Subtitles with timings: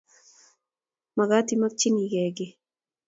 [1.17, 2.53] Magaat imakchingee kiy